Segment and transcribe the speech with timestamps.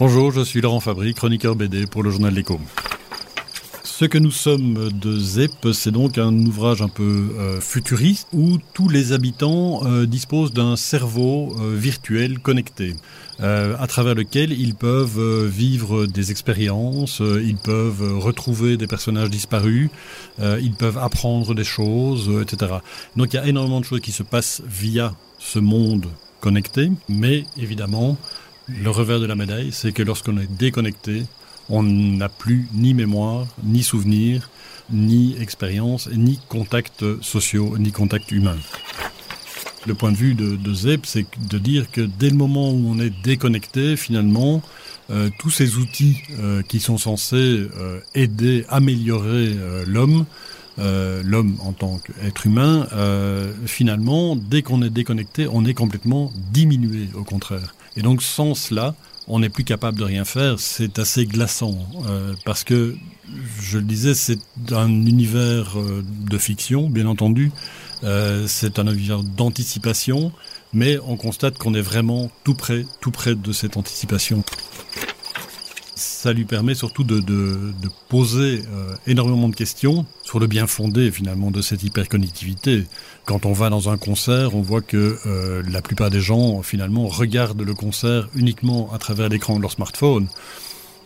[0.00, 2.58] Bonjour, je suis Laurent Fabry, chroniqueur BD pour le journal L'Écho.
[3.84, 8.56] Ce que nous sommes de ZEP, c'est donc un ouvrage un peu euh, futuriste où
[8.72, 12.94] tous les habitants euh, disposent d'un cerveau euh, virtuel connecté,
[13.40, 19.88] à travers lequel ils peuvent vivre des expériences, ils peuvent retrouver des personnages disparus,
[20.38, 22.72] ils peuvent apprendre des choses, etc.
[23.16, 26.06] Donc il y a énormément de choses qui se passent via ce monde
[26.40, 28.18] connecté, mais évidemment,
[28.82, 31.24] le revers de la médaille, c'est que lorsqu'on est déconnecté,
[31.68, 34.50] on n'a plus ni mémoire, ni souvenir,
[34.90, 38.58] ni expérience, ni contacts sociaux, ni contacts humains.
[39.86, 42.98] Le point de vue de, de c'est de dire que dès le moment où on
[42.98, 44.62] est déconnecté, finalement,
[45.10, 49.56] euh, tous ces outils euh, qui sont censés euh, aider, améliorer
[49.86, 50.26] l'homme,
[50.80, 52.86] l'homme en tant qu'être humain,
[53.66, 57.74] finalement, dès qu'on est déconnecté, on est complètement diminué, au contraire.
[57.96, 58.94] Et donc, sans cela,
[59.30, 61.78] on n'est plus capable de rien faire, c'est assez glaçant.
[62.08, 62.96] Euh, parce que,
[63.60, 64.40] je le disais, c'est
[64.72, 67.52] un univers euh, de fiction, bien entendu.
[68.02, 70.32] Euh, c'est un univers d'anticipation,
[70.72, 74.42] mais on constate qu'on est vraiment tout près, tout près de cette anticipation
[76.00, 77.22] ça lui permet surtout de,
[78.08, 82.86] poser euh, énormément de questions sur le bien fondé finalement de cette hyperconnectivité.
[83.24, 87.06] Quand on va dans un concert, on voit que euh, la plupart des gens finalement
[87.06, 90.26] regardent le concert uniquement à travers l'écran de leur smartphone.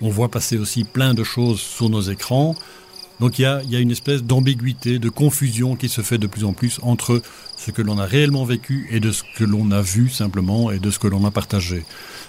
[0.00, 2.54] On voit passer aussi plein de choses sur nos écrans.
[3.24, 6.52] Donc il y a, une espèce d'ambiguïté, de confusion qui se fait de plus en
[6.52, 7.22] plus entre
[7.56, 10.78] ce que l'on a réellement vécu et de ce que l'on a vu simplement et
[10.78, 11.86] de ce que l'on a partagé.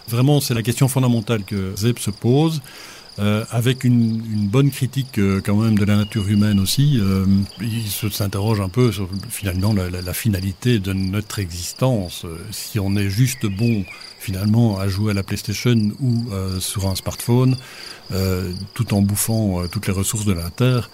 [0.08, 2.62] Vraiment, c'est la question fondamentale que Zeb se pose.
[3.18, 7.00] Euh, avec une, une, bonne critique euh, quand même de la nature humaine aussi.
[7.00, 7.26] Euh,
[7.62, 12.26] il s'interroge un peu sur finalement la, la, la, finalité de notre existence.
[12.26, 13.86] Euh, si on est juste bon
[14.20, 17.56] finalement à jouer à la PlayStation ou euh, sur un smartphone,
[18.12, 20.90] euh, tout en bouffant toutes les ressources de la Terre,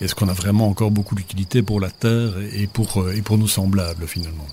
[0.00, 3.48] est-ce qu'on a vraiment encore beaucoup d'utilité pour la Terre et pour, et pour nos
[3.48, 4.46] semblables finalement?